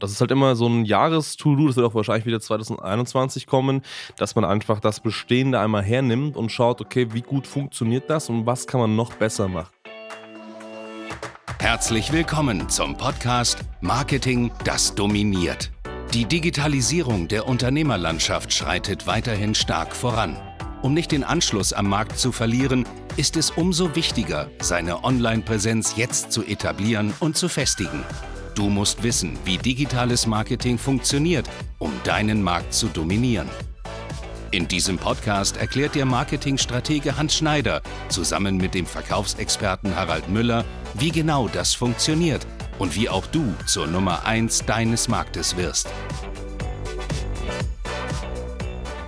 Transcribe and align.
Das 0.00 0.12
ist 0.12 0.20
halt 0.20 0.30
immer 0.30 0.54
so 0.54 0.68
ein 0.68 0.84
Jahres-To-Do, 0.84 1.66
das 1.66 1.76
wird 1.76 1.86
auch 1.86 1.94
wahrscheinlich 1.94 2.24
wieder 2.24 2.40
2021 2.40 3.46
kommen, 3.46 3.82
dass 4.16 4.36
man 4.36 4.44
einfach 4.44 4.78
das 4.78 5.00
Bestehende 5.00 5.58
einmal 5.58 5.82
hernimmt 5.82 6.36
und 6.36 6.52
schaut, 6.52 6.80
okay, 6.80 7.08
wie 7.12 7.22
gut 7.22 7.48
funktioniert 7.48 8.08
das 8.08 8.28
und 8.28 8.46
was 8.46 8.68
kann 8.68 8.80
man 8.80 8.94
noch 8.94 9.14
besser 9.14 9.48
machen. 9.48 9.72
Herzlich 11.58 12.12
willkommen 12.12 12.68
zum 12.68 12.96
Podcast 12.96 13.64
Marketing, 13.80 14.52
das 14.64 14.94
dominiert. 14.94 15.72
Die 16.14 16.26
Digitalisierung 16.26 17.26
der 17.26 17.48
Unternehmerlandschaft 17.48 18.52
schreitet 18.52 19.08
weiterhin 19.08 19.56
stark 19.56 19.96
voran. 19.96 20.36
Um 20.80 20.94
nicht 20.94 21.10
den 21.10 21.24
Anschluss 21.24 21.72
am 21.72 21.88
Markt 21.88 22.16
zu 22.16 22.30
verlieren, 22.30 22.86
ist 23.16 23.36
es 23.36 23.50
umso 23.50 23.96
wichtiger, 23.96 24.48
seine 24.60 25.02
Online-Präsenz 25.02 25.96
jetzt 25.96 26.30
zu 26.30 26.44
etablieren 26.44 27.12
und 27.18 27.36
zu 27.36 27.48
festigen. 27.48 28.04
Du 28.58 28.68
musst 28.68 29.04
wissen, 29.04 29.38
wie 29.44 29.56
digitales 29.56 30.26
Marketing 30.26 30.78
funktioniert, 30.78 31.48
um 31.78 31.92
deinen 32.02 32.42
Markt 32.42 32.74
zu 32.74 32.88
dominieren. 32.88 33.48
In 34.50 34.66
diesem 34.66 34.98
Podcast 34.98 35.56
erklärt 35.56 35.94
dir 35.94 36.04
Marketingstratege 36.04 37.16
Hans 37.16 37.36
Schneider 37.36 37.82
zusammen 38.08 38.56
mit 38.56 38.74
dem 38.74 38.84
Verkaufsexperten 38.84 39.94
Harald 39.94 40.28
Müller, 40.28 40.64
wie 40.94 41.12
genau 41.12 41.46
das 41.46 41.74
funktioniert 41.74 42.44
und 42.80 42.96
wie 42.96 43.08
auch 43.08 43.26
du 43.26 43.54
zur 43.66 43.86
Nummer 43.86 44.26
1 44.26 44.66
deines 44.66 45.06
Marktes 45.06 45.56
wirst. 45.56 45.88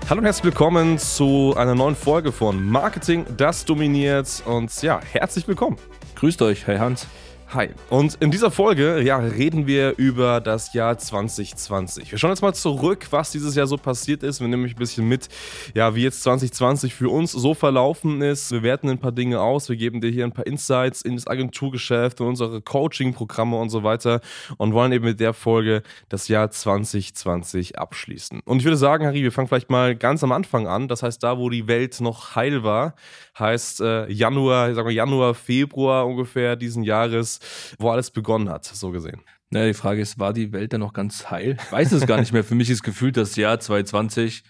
Hallo 0.09 0.21
und 0.21 0.27
herzlich 0.27 0.45
willkommen 0.45 0.97
zu 0.97 1.57
einer 1.57 1.75
neuen 1.75 1.97
Folge 1.97 2.31
von 2.31 2.65
Marketing, 2.65 3.27
das 3.37 3.65
dominiert. 3.65 4.45
Und 4.47 4.81
ja, 4.83 5.01
herzlich 5.11 5.49
willkommen. 5.49 5.77
Grüßt 6.15 6.41
euch, 6.43 6.69
hey 6.69 6.79
Hans. 6.79 7.09
Hi. 7.53 7.69
Und 7.89 8.15
in 8.21 8.31
dieser 8.31 8.53
Folge, 8.53 9.03
ja, 9.03 9.17
reden 9.17 9.67
wir 9.67 9.99
über 9.99 10.41
das 10.41 10.73
Jahr 10.73 10.97
2020. 10.97 12.13
Wir 12.13 12.17
schauen 12.17 12.31
jetzt 12.31 12.43
mal 12.43 12.53
zurück, 12.53 13.09
was 13.11 13.33
dieses 13.33 13.57
Jahr 13.57 13.67
so 13.67 13.77
passiert 13.77 14.23
ist. 14.23 14.41
Wir 14.41 14.47
nehmen 14.47 14.67
ein 14.67 14.75
bisschen 14.77 15.09
mit, 15.09 15.29
ja, 15.75 15.97
wie 15.97 16.05
jetzt 16.05 16.23
2020 16.23 16.95
für 16.95 17.09
uns 17.09 17.33
so 17.33 17.55
verlaufen 17.55 18.23
ist. 18.23 18.53
Wir 18.53 18.63
werten 18.63 18.89
ein 18.89 19.01
paar 19.01 19.11
Dinge 19.11 19.41
aus. 19.41 19.69
Wir 19.69 19.75
geben 19.75 20.01
dir 20.01 20.11
hier 20.11 20.27
ein 20.27 20.31
paar 20.31 20.47
Insights 20.47 21.03
in 21.03 21.17
das 21.17 21.27
Agenturgeschäft 21.27 22.21
und 22.21 22.29
unsere 22.29 22.63
Coaching-Programme 22.63 23.59
und 23.59 23.71
so 23.71 23.83
weiter 23.83 24.21
und 24.57 24.73
wollen 24.73 24.93
eben 24.93 25.07
mit 25.07 25.19
der 25.19 25.35
Folge 25.35 25.83
das 26.09 26.29
Jahr 26.29 26.53
2020 26.53 27.81
abschließen. 27.81 28.43
Und 28.45 28.59
ich 28.59 28.65
würde 28.65 28.77
sagen, 28.77 29.05
Harry, 29.05 29.25
wir 29.25 29.33
fangen 29.33 29.49
vielleicht 29.49 29.71
mal 29.71 29.97
ganz 29.97 30.23
am 30.23 30.31
Anfang 30.31 30.69
an. 30.69 30.87
Das 30.87 31.03
heißt, 31.03 31.21
da, 31.25 31.37
wo 31.37 31.51
die 31.51 31.67
Welt 31.67 32.01
noch 32.01 32.37
heil 32.37 32.63
war, 32.63 32.95
heißt 33.37 33.81
äh, 33.81 34.09
Januar, 34.09 34.73
sagen 34.73 34.87
wir 34.87 34.95
Januar, 34.95 35.35
Februar 35.35 36.07
ungefähr 36.07 36.55
diesen 36.55 36.85
Jahres 36.85 37.40
wo 37.79 37.91
alles 37.91 38.11
begonnen 38.11 38.49
hat, 38.49 38.65
so 38.65 38.91
gesehen. 38.91 39.23
Naja, 39.51 39.67
die 39.67 39.75
Frage 39.75 40.01
ist, 40.01 40.19
war 40.19 40.33
die 40.33 40.53
Welt 40.53 40.73
denn 40.73 40.81
noch 40.81 40.93
ganz 40.93 41.31
heil? 41.31 41.57
Ich 41.61 41.73
weiß 41.73 41.93
es 41.93 42.07
gar 42.07 42.21
nicht 42.21 42.33
mehr. 42.33 42.45
Für 42.45 42.55
mich 42.55 42.71
ist 42.71 42.83
gefühlt 42.83 43.17
das 43.17 43.37
Jahr 43.37 43.59
2020 43.59 44.45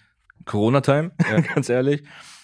Corona-Time, 0.45 1.11
ja. 1.29 1.41
ganz 1.55 1.69
ehrlich. 1.69 2.03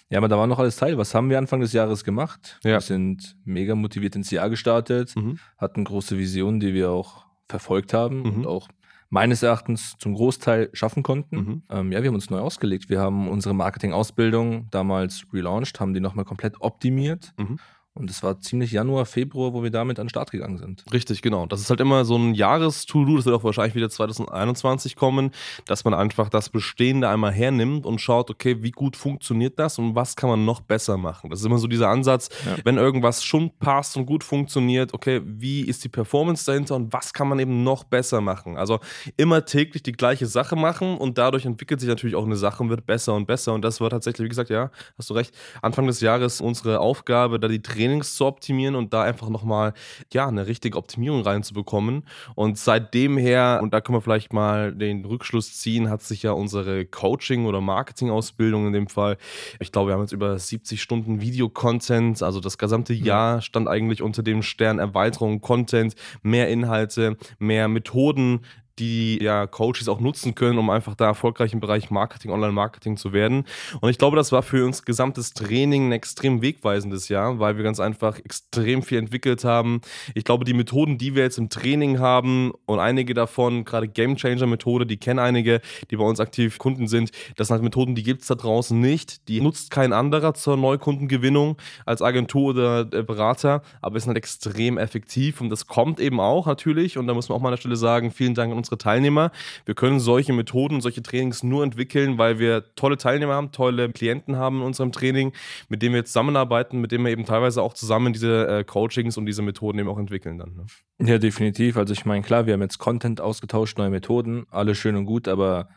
Ja, 0.09 0.19
aber 0.19 0.27
da 0.27 0.37
war 0.37 0.47
noch 0.47 0.59
alles 0.59 0.77
Teil. 0.77 0.97
Was 0.97 1.13
haben 1.13 1.29
wir 1.29 1.37
Anfang 1.37 1.59
des 1.59 1.73
Jahres 1.73 2.03
gemacht? 2.03 2.59
Ja. 2.63 2.73
Wir 2.73 2.81
sind 2.81 3.35
mega 3.43 3.75
motiviert 3.75 4.15
ins 4.15 4.31
Jahr 4.31 4.49
gestartet, 4.49 5.15
mhm. 5.15 5.37
hatten 5.57 5.83
große 5.83 6.17
Visionen, 6.17 6.59
die 6.59 6.73
wir 6.73 6.91
auch 6.91 7.25
verfolgt 7.49 7.93
haben 7.93 8.19
mhm. 8.19 8.25
und 8.25 8.47
auch 8.47 8.69
meines 9.09 9.43
Erachtens 9.43 9.95
zum 9.99 10.15
Großteil 10.15 10.69
schaffen 10.73 11.03
konnten. 11.03 11.35
Mhm. 11.35 11.63
Ähm, 11.69 11.91
ja, 11.91 12.01
wir 12.01 12.07
haben 12.07 12.15
uns 12.15 12.29
neu 12.29 12.39
ausgelegt. 12.39 12.89
Wir 12.89 12.99
haben 12.99 13.27
unsere 13.29 13.53
Marketing-Ausbildung 13.53 14.67
damals 14.71 15.25
relaunched, 15.31 15.79
haben 15.79 15.93
die 15.93 15.99
nochmal 15.99 16.25
komplett 16.25 16.55
optimiert 16.59 17.33
mhm. 17.37 17.59
Und 17.97 18.09
es 18.09 18.21
war 18.21 18.39
ziemlich 18.39 18.71
Januar, 18.71 19.05
Februar, 19.05 19.53
wo 19.53 19.63
wir 19.63 19.71
damit 19.71 19.99
an 19.99 20.05
den 20.05 20.09
Start 20.09 20.31
gegangen 20.31 20.57
sind. 20.57 20.83
Richtig, 20.93 21.21
genau. 21.21 21.47
Das 21.47 21.59
ist 21.61 21.69
halt 21.69 21.79
immer 21.79 22.05
so 22.05 22.15
ein 22.15 22.35
Jahres-To-Do, 22.35 23.17
das 23.17 23.25
wird 23.25 23.35
auch 23.35 23.43
wahrscheinlich 23.43 23.75
wieder 23.75 23.89
2021 23.89 24.95
kommen, 24.95 25.31
dass 25.65 25.83
man 25.83 25.93
einfach 25.93 26.29
das 26.29 26.49
Bestehende 26.49 27.09
einmal 27.09 27.31
hernimmt 27.31 27.85
und 27.85 27.99
schaut, 27.99 28.29
okay, 28.29 28.61
wie 28.61 28.71
gut 28.71 28.95
funktioniert 28.95 29.57
das 29.57 29.79
und 29.79 29.95
was 29.95 30.15
kann 30.15 30.29
man 30.29 30.45
noch 30.45 30.61
besser 30.61 30.97
machen. 30.97 31.29
Das 31.31 31.39
ist 31.39 31.45
immer 31.45 31.57
so 31.57 31.67
dieser 31.67 31.89
Ansatz, 31.89 32.29
ja. 32.45 32.55
wenn 32.63 32.77
irgendwas 32.77 33.23
schon 33.23 33.51
passt 33.57 33.97
und 33.97 34.05
gut 34.05 34.23
funktioniert, 34.23 34.93
okay, 34.93 35.21
wie 35.25 35.61
ist 35.61 35.83
die 35.83 35.89
Performance 35.89 36.45
dahinter 36.45 36.75
und 36.75 36.93
was 36.93 37.13
kann 37.13 37.27
man 37.27 37.39
eben 37.39 37.63
noch 37.63 37.83
besser 37.83 38.21
machen. 38.21 38.57
Also 38.57 38.79
immer 39.17 39.45
täglich 39.45 39.81
die 39.81 39.93
gleiche 39.93 40.27
Sache 40.27 40.55
machen 40.55 40.97
und 40.97 41.17
dadurch 41.17 41.45
entwickelt 41.45 41.79
sich 41.79 41.89
natürlich 41.89 42.15
auch 42.15 42.25
eine 42.25 42.37
Sache 42.37 42.61
und 42.61 42.69
wird 42.69 42.85
besser 42.85 43.15
und 43.15 43.25
besser. 43.25 43.53
Und 43.53 43.63
das 43.63 43.81
war 43.81 43.89
tatsächlich, 43.89 44.25
wie 44.25 44.29
gesagt, 44.29 44.51
ja, 44.51 44.69
hast 44.97 45.09
du 45.09 45.15
recht, 45.15 45.33
Anfang 45.63 45.87
des 45.87 46.01
Jahres 46.01 46.41
unsere 46.41 46.79
Aufgabe, 46.79 47.39
da 47.39 47.47
die 47.47 47.61
Trainer 47.61 47.86
Trainings 47.87 48.15
zu 48.15 48.25
optimieren 48.25 48.75
und 48.75 48.93
da 48.93 49.03
einfach 49.03 49.29
nochmal 49.29 49.73
ja, 50.11 50.27
eine 50.27 50.47
richtige 50.47 50.77
Optimierung 50.77 51.21
reinzubekommen. 51.21 52.03
Und 52.35 52.57
seitdem 52.57 53.17
her, 53.17 53.59
und 53.63 53.73
da 53.73 53.81
können 53.81 53.97
wir 53.97 54.01
vielleicht 54.01 54.33
mal 54.33 54.73
den 54.73 55.05
Rückschluss 55.05 55.57
ziehen, 55.57 55.89
hat 55.89 56.01
sich 56.01 56.23
ja 56.23 56.31
unsere 56.31 56.85
Coaching- 56.85 57.45
oder 57.45 57.61
Marketing-Ausbildung 57.61 58.67
in 58.67 58.73
dem 58.73 58.87
Fall, 58.87 59.17
ich 59.59 59.71
glaube, 59.71 59.89
wir 59.89 59.93
haben 59.93 60.01
jetzt 60.01 60.11
über 60.11 60.37
70 60.37 60.81
Stunden 60.81 61.21
Videocontent, 61.21 62.21
also 62.21 62.39
das 62.39 62.57
gesamte 62.57 62.93
Jahr 62.93 63.41
stand 63.41 63.67
eigentlich 63.67 64.01
unter 64.01 64.23
dem 64.23 64.41
Stern 64.43 64.79
Erweiterung, 64.79 65.41
Content, 65.41 65.95
mehr 66.21 66.49
Inhalte, 66.49 67.17
mehr 67.39 67.67
Methoden, 67.67 68.41
die 68.79 69.21
ja 69.21 69.47
Coaches 69.47 69.87
auch 69.87 69.99
nutzen 69.99 70.35
können, 70.35 70.57
um 70.57 70.69
einfach 70.69 70.95
da 70.95 71.05
erfolgreich 71.05 71.53
im 71.53 71.59
Bereich 71.59 71.89
Marketing, 71.89 72.31
Online-Marketing 72.31 72.97
zu 72.97 73.13
werden. 73.13 73.45
Und 73.81 73.89
ich 73.89 73.97
glaube, 73.97 74.15
das 74.15 74.31
war 74.31 74.43
für 74.43 74.65
uns 74.65 74.83
gesamtes 74.83 75.33
Training 75.33 75.89
ein 75.89 75.91
extrem 75.91 76.41
wegweisendes 76.41 77.09
Jahr, 77.09 77.39
weil 77.39 77.57
wir 77.57 77.63
ganz 77.63 77.79
einfach 77.79 78.19
extrem 78.19 78.83
viel 78.83 78.99
entwickelt 78.99 79.43
haben. 79.43 79.81
Ich 80.13 80.23
glaube, 80.23 80.45
die 80.45 80.53
Methoden, 80.53 80.97
die 80.97 81.15
wir 81.15 81.23
jetzt 81.23 81.37
im 81.37 81.49
Training 81.49 81.99
haben 81.99 82.51
und 82.65 82.79
einige 82.79 83.13
davon, 83.13 83.65
gerade 83.65 83.87
Game 83.87 84.15
Changer 84.15 84.47
Methode, 84.47 84.85
die 84.85 84.97
kennen 84.97 85.19
einige, 85.19 85.61
die 85.89 85.97
bei 85.97 86.03
uns 86.03 86.19
aktiv 86.19 86.57
Kunden 86.57 86.87
sind, 86.87 87.11
das 87.35 87.47
sind 87.47 87.55
halt 87.55 87.63
Methoden, 87.63 87.95
die 87.95 88.03
gibt 88.03 88.21
es 88.21 88.27
da 88.27 88.35
draußen 88.35 88.79
nicht. 88.79 89.27
Die 89.27 89.41
nutzt 89.41 89.71
kein 89.71 89.93
anderer 89.93 90.33
zur 90.33 90.57
Neukundengewinnung 90.57 91.57
als 91.85 92.01
Agentur 92.01 92.51
oder 92.51 92.85
Berater, 92.85 93.61
aber 93.81 93.99
sind 93.99 94.09
halt 94.09 94.17
extrem 94.17 94.77
effektiv 94.77 95.41
und 95.41 95.49
das 95.49 95.67
kommt 95.67 95.99
eben 95.99 96.19
auch 96.19 96.45
natürlich. 96.45 96.97
Und 96.97 97.07
da 97.07 97.13
muss 97.13 97.29
man 97.29 97.37
auch 97.37 97.41
mal 97.41 97.49
an 97.49 97.53
der 97.53 97.57
Stelle 97.57 97.75
sagen, 97.75 98.11
vielen 98.11 98.35
Dank 98.35 98.51
an 98.51 98.57
uns 98.57 98.66
unsere 98.67 98.77
Teilnehmer. 98.77 99.31
Wir 99.65 99.75
können 99.75 99.99
solche 99.99 100.33
Methoden, 100.33 100.81
solche 100.81 101.01
Trainings 101.01 101.43
nur 101.43 101.63
entwickeln, 101.63 102.17
weil 102.17 102.39
wir 102.39 102.75
tolle 102.75 102.97
Teilnehmer 102.97 103.33
haben, 103.33 103.51
tolle 103.51 103.89
Klienten 103.91 104.35
haben 104.35 104.57
in 104.57 104.63
unserem 104.63 104.91
Training, 104.91 105.31
mit 105.69 105.81
denen 105.81 105.95
wir 105.95 106.05
zusammenarbeiten, 106.05 106.79
mit 106.79 106.91
denen 106.91 107.05
wir 107.05 107.11
eben 107.11 107.25
teilweise 107.25 107.61
auch 107.61 107.73
zusammen 107.73 108.13
diese 108.13 108.47
äh, 108.47 108.63
Coachings 108.63 109.17
und 109.17 109.25
diese 109.25 109.41
Methoden 109.41 109.79
eben 109.79 109.89
auch 109.89 109.99
entwickeln 109.99 110.37
dann. 110.37 110.55
Ne? 110.55 110.65
Ja, 111.07 111.17
definitiv. 111.17 111.77
Also 111.77 111.93
ich 111.93 112.05
meine, 112.05 112.23
klar, 112.23 112.45
wir 112.45 112.53
haben 112.53 112.61
jetzt 112.61 112.77
Content 112.77 113.21
ausgetauscht, 113.21 113.77
neue 113.77 113.89
Methoden, 113.89 114.45
alles 114.51 114.77
schön 114.77 114.95
und 114.95 115.05
gut, 115.05 115.27
aber 115.27 115.69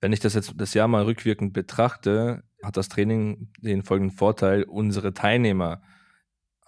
wenn 0.00 0.12
ich 0.12 0.20
das 0.20 0.34
jetzt 0.34 0.54
das 0.56 0.74
Jahr 0.74 0.88
mal 0.88 1.04
rückwirkend 1.04 1.52
betrachte, 1.52 2.42
hat 2.64 2.76
das 2.76 2.88
Training 2.88 3.48
den 3.58 3.82
folgenden 3.82 4.16
Vorteil, 4.16 4.64
unsere 4.64 5.14
Teilnehmer 5.14 5.80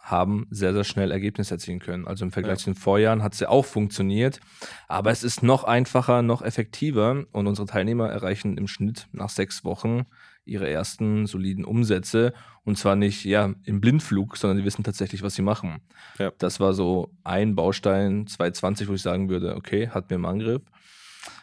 haben 0.05 0.47
sehr, 0.51 0.75
sehr 0.75 0.85
schnell 0.85 1.11
Ergebnisse 1.11 1.55
erzielen 1.55 1.79
können. 1.79 2.07
Also 2.07 2.27
im 2.27 2.31
Vergleich 2.31 2.59
ja. 2.59 2.65
zu 2.65 2.71
den 2.71 2.77
Vorjahren 2.77 3.23
hat 3.23 3.33
es 3.33 3.41
ja 3.41 3.49
auch 3.49 3.65
funktioniert, 3.65 4.39
aber 4.87 5.11
es 5.11 5.25
ist 5.25 5.43
noch 5.43 5.65
einfacher, 5.65 6.21
noch 6.21 6.43
effektiver 6.43 7.25
und 7.33 7.47
unsere 7.47 7.67
Teilnehmer 7.67 8.11
erreichen 8.11 8.59
im 8.59 8.69
Schnitt 8.69 9.09
nach 9.13 9.31
sechs 9.31 9.65
Wochen 9.65 10.03
ihre 10.45 10.69
ersten 10.69 11.25
soliden 11.25 11.65
Umsätze 11.65 12.35
und 12.65 12.77
zwar 12.77 12.97
nicht 12.97 13.25
ja 13.25 13.55
im 13.65 13.81
Blindflug, 13.81 14.37
sondern 14.37 14.59
die 14.59 14.65
wissen 14.65 14.85
tatsächlich, 14.85 15.23
was 15.23 15.35
sie 15.35 15.43
machen. 15.43 15.81
Ja. 16.19 16.33
Das 16.37 16.61
war 16.61 16.75
so 16.75 17.11
ein 17.25 17.55
Baustein 17.55 18.27
2020, 18.27 18.89
wo 18.89 18.93
ich 18.93 19.03
sagen 19.03 19.31
würde, 19.31 19.57
okay, 19.57 19.89
hat 19.89 20.11
mir 20.11 20.17
im 20.17 20.27
Angriff. 20.27 20.63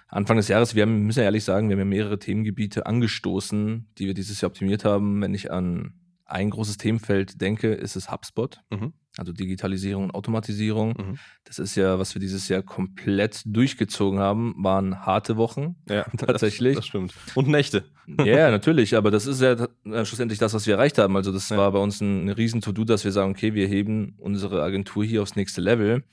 Anfang 0.08 0.38
des 0.38 0.50
Jahres, 0.50 0.76
wir 0.76 0.84
haben, 0.84 1.04
müssen 1.04 1.20
ja 1.20 1.26
ehrlich 1.26 1.46
sagen, 1.46 1.70
wir 1.70 1.76
haben 1.76 1.80
ja 1.80 1.86
mehrere 1.86 2.20
Themengebiete 2.20 2.86
angestoßen, 2.86 3.88
die 3.98 4.08
wir 4.08 4.14
dieses 4.14 4.42
Jahr 4.42 4.52
optimiert 4.52 4.86
haben. 4.86 5.22
Wenn 5.22 5.34
ich 5.34 5.52
an 5.52 5.94
ein 6.32 6.50
großes 6.50 6.78
Themenfeld 6.78 7.42
denke, 7.42 7.74
ist 7.74 7.96
es 7.96 8.12
HubSpot. 8.12 8.60
Mhm. 8.70 8.94
Also 9.18 9.34
Digitalisierung 9.34 10.06
und 10.06 10.16
Automatisierung. 10.16 10.90
Mhm. 10.90 11.20
Das 11.44 11.60
ist 11.60 11.76
ja, 11.76 12.00
was 12.00 12.16
wir 12.16 12.22
dieses 12.22 12.48
Jahr 12.48 12.62
komplett 12.62 13.42
durchgezogen 13.46 14.20
haben, 14.20 14.56
waren 14.58 15.06
harte 15.06 15.36
Wochen. 15.36 15.76
Ja, 15.90 16.04
tatsächlich. 16.18 16.76
Das, 16.76 16.84
das 16.84 16.88
stimmt. 16.88 17.14
Und 17.36 17.50
Nächte. 17.50 17.84
Ja, 18.24 18.50
natürlich, 18.52 18.96
aber 18.96 19.12
das 19.12 19.26
ist 19.26 19.42
ja 19.42 19.68
schlussendlich 20.06 20.40
das, 20.40 20.54
was 20.54 20.66
wir 20.66 20.76
erreicht 20.76 20.98
haben. 20.98 21.16
Also 21.18 21.32
das 21.32 21.50
ja. 21.50 21.58
war 21.58 21.72
bei 21.72 21.80
uns 21.80 22.00
ein, 22.02 22.26
ein 22.26 22.30
riesen 22.30 22.62
To-Do, 22.62 22.86
dass 22.86 23.04
wir 23.04 23.12
sagen, 23.12 23.32
okay, 23.32 23.54
wir 23.54 23.68
heben 23.68 24.16
unsere 24.18 24.64
Agentur 24.64 25.04
hier 25.04 25.22
aufs 25.22 25.36
nächste 25.36 25.62
Level. 25.62 26.04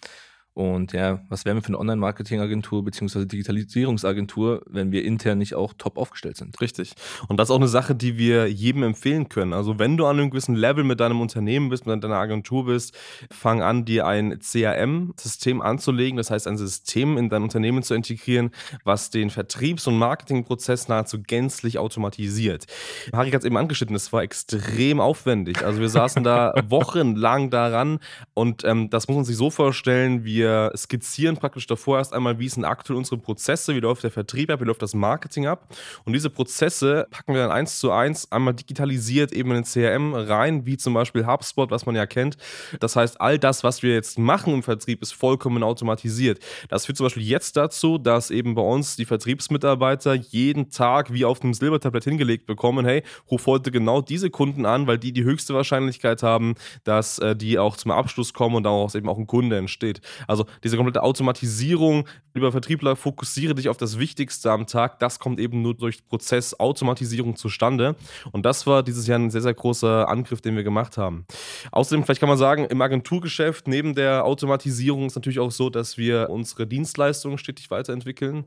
Und 0.58 0.92
ja, 0.92 1.20
was 1.28 1.44
wären 1.44 1.56
wir 1.56 1.62
für 1.62 1.68
eine 1.68 1.78
Online-Marketing-Agentur 1.78 2.84
bzw. 2.84 3.26
Digitalisierungsagentur, 3.26 4.64
wenn 4.66 4.90
wir 4.90 5.04
intern 5.04 5.38
nicht 5.38 5.54
auch 5.54 5.72
top 5.78 5.96
aufgestellt 5.96 6.36
sind? 6.36 6.60
Richtig. 6.60 6.94
Und 7.28 7.38
das 7.38 7.46
ist 7.46 7.52
auch 7.52 7.60
eine 7.60 7.68
Sache, 7.68 7.94
die 7.94 8.18
wir 8.18 8.50
jedem 8.50 8.82
empfehlen 8.82 9.28
können. 9.28 9.52
Also 9.52 9.78
wenn 9.78 9.96
du 9.96 10.04
an 10.06 10.18
einem 10.18 10.30
gewissen 10.30 10.56
Level 10.56 10.82
mit 10.82 10.98
deinem 10.98 11.20
Unternehmen 11.20 11.68
bist, 11.68 11.86
mit 11.86 12.02
deiner 12.02 12.16
Agentur 12.16 12.66
bist, 12.66 12.92
fang 13.30 13.62
an, 13.62 13.84
dir 13.84 14.08
ein 14.08 14.40
CRM-System 14.40 15.62
anzulegen. 15.62 16.16
Das 16.16 16.32
heißt, 16.32 16.48
ein 16.48 16.58
System 16.58 17.18
in 17.18 17.28
dein 17.28 17.44
Unternehmen 17.44 17.84
zu 17.84 17.94
integrieren, 17.94 18.50
was 18.82 19.10
den 19.10 19.30
Vertriebs- 19.30 19.86
und 19.86 19.96
Marketingprozess 19.96 20.88
nahezu 20.88 21.22
gänzlich 21.22 21.78
automatisiert. 21.78 22.66
Harry 23.12 23.30
hat 23.30 23.42
es 23.42 23.46
eben 23.46 23.56
angeschnitten, 23.56 23.94
es 23.94 24.12
war 24.12 24.24
extrem 24.24 24.98
aufwendig. 24.98 25.64
Also 25.64 25.80
wir 25.80 25.88
saßen 25.88 26.24
da 26.24 26.52
wochenlang 26.68 27.50
daran 27.50 28.00
und 28.34 28.64
ähm, 28.64 28.90
das 28.90 29.06
muss 29.06 29.14
man 29.14 29.24
sich 29.24 29.36
so 29.36 29.50
vorstellen, 29.50 30.24
wir 30.24 30.47
wir 30.48 30.72
skizzieren 30.76 31.36
praktisch 31.36 31.66
davor 31.66 31.98
erst 31.98 32.12
einmal, 32.12 32.38
wie 32.38 32.48
sind 32.48 32.64
aktuell 32.64 32.96
unsere 32.96 33.18
Prozesse, 33.18 33.74
wie 33.74 33.80
läuft 33.80 34.02
der 34.02 34.10
Vertrieb 34.10 34.50
ab, 34.50 34.60
wie 34.60 34.64
läuft 34.64 34.82
das 34.82 34.94
Marketing 34.94 35.46
ab. 35.46 35.68
Und 36.04 36.12
diese 36.12 36.30
Prozesse 36.30 37.06
packen 37.10 37.34
wir 37.34 37.42
dann 37.42 37.50
eins 37.50 37.78
zu 37.78 37.90
eins 37.92 38.30
einmal 38.32 38.54
digitalisiert 38.54 39.32
eben 39.32 39.50
in 39.50 39.62
den 39.62 39.64
CRM 39.64 40.14
rein, 40.14 40.66
wie 40.66 40.76
zum 40.76 40.94
Beispiel 40.94 41.26
HubSpot, 41.26 41.70
was 41.70 41.86
man 41.86 41.94
ja 41.94 42.06
kennt. 42.06 42.36
Das 42.80 42.96
heißt, 42.96 43.20
all 43.20 43.38
das, 43.38 43.62
was 43.62 43.82
wir 43.82 43.92
jetzt 43.92 44.18
machen 44.18 44.54
im 44.54 44.62
Vertrieb, 44.62 45.02
ist 45.02 45.12
vollkommen 45.12 45.62
automatisiert. 45.62 46.38
Das 46.68 46.86
führt 46.86 46.96
zum 46.96 47.06
Beispiel 47.06 47.24
jetzt 47.24 47.56
dazu, 47.56 47.98
dass 47.98 48.30
eben 48.30 48.54
bei 48.54 48.62
uns 48.62 48.96
die 48.96 49.04
Vertriebsmitarbeiter 49.04 50.14
jeden 50.14 50.70
Tag 50.70 51.12
wie 51.12 51.24
auf 51.24 51.40
dem 51.40 51.54
Silbertablett 51.54 52.04
hingelegt 52.04 52.46
bekommen, 52.46 52.86
hey, 52.86 53.02
ruf 53.30 53.46
heute 53.46 53.70
genau 53.70 54.00
diese 54.00 54.30
Kunden 54.30 54.64
an, 54.66 54.86
weil 54.86 54.98
die 54.98 55.12
die 55.12 55.24
höchste 55.24 55.54
Wahrscheinlichkeit 55.54 56.22
haben, 56.22 56.54
dass 56.84 57.18
äh, 57.18 57.36
die 57.36 57.58
auch 57.58 57.76
zum 57.76 57.90
Abschluss 57.90 58.32
kommen 58.32 58.56
und 58.56 58.62
daraus 58.62 58.94
eben 58.94 59.08
auch 59.08 59.18
ein 59.18 59.26
Kunde 59.26 59.56
entsteht. 59.56 60.00
Also 60.26 60.37
diese 60.64 60.76
komplette 60.76 61.02
Automatisierung, 61.02 62.06
lieber 62.38 62.52
Vertriebler, 62.52 62.94
fokussiere 62.94 63.54
dich 63.54 63.68
auf 63.68 63.76
das 63.76 63.98
Wichtigste 63.98 64.52
am 64.52 64.66
Tag. 64.66 65.00
Das 65.00 65.18
kommt 65.18 65.40
eben 65.40 65.60
nur 65.60 65.74
durch 65.74 66.06
Prozessautomatisierung 66.06 67.34
zustande. 67.34 67.96
Und 68.30 68.46
das 68.46 68.64
war 68.64 68.84
dieses 68.84 69.08
Jahr 69.08 69.18
ein 69.18 69.30
sehr, 69.30 69.40
sehr 69.40 69.54
großer 69.54 70.08
Angriff, 70.08 70.40
den 70.40 70.54
wir 70.54 70.62
gemacht 70.62 70.96
haben. 70.96 71.26
Außerdem, 71.72 72.04
vielleicht 72.04 72.20
kann 72.20 72.28
man 72.28 72.38
sagen, 72.38 72.64
im 72.64 72.80
Agenturgeschäft 72.80 73.66
neben 73.66 73.96
der 73.96 74.24
Automatisierung 74.24 75.06
ist 75.06 75.16
natürlich 75.16 75.40
auch 75.40 75.50
so, 75.50 75.68
dass 75.68 75.98
wir 75.98 76.30
unsere 76.30 76.66
Dienstleistungen 76.68 77.38
stetig 77.38 77.72
weiterentwickeln. 77.72 78.44